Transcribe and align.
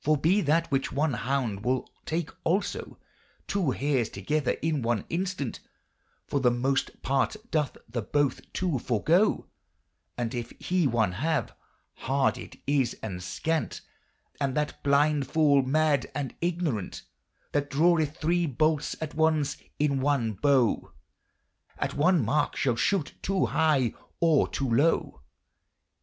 For 0.00 0.18
he 0.24 0.40
that 0.40 0.70
with 0.70 0.92
one 0.92 1.12
honnde 1.12 1.60
wol 1.60 1.86
take 2.06 2.30
also 2.42 2.96
Two 3.46 3.72
harys 3.72 4.08
togyther 4.08 4.58
in 4.62 4.80
one 4.80 5.04
instant 5.10 5.60
For 6.26 6.40
the 6.40 6.50
moste 6.50 7.02
parte 7.02 7.36
doth 7.50 7.76
the 7.86 8.00
both 8.00 8.50
two 8.54 8.78
forgo, 8.78 9.44
And 10.16 10.34
if 10.34 10.52
he 10.58 10.86
one 10.86 11.12
have: 11.12 11.54
harde 12.04 12.38
it 12.38 12.56
is 12.66 12.96
and 13.02 13.20
skant 13.20 13.82
And 14.40 14.56
that 14.56 14.82
blynd 14.82 15.26
fole 15.26 15.60
mad 15.60 16.10
and 16.14 16.34
ignorant 16.40 17.02
That 17.52 17.68
draweth 17.68 18.16
thre 18.16 18.46
boltis 18.48 18.96
atons* 19.02 19.62
in 19.78 20.00
one 20.00 20.32
bowe 20.32 20.92
At 21.76 21.92
one 21.92 22.24
marke 22.24 22.56
shall 22.56 22.76
shote 22.76 23.12
to[o] 23.20 23.48
high 23.50 23.92
or 24.18 24.48
to[o] 24.48 24.64
lowe. 24.70 25.20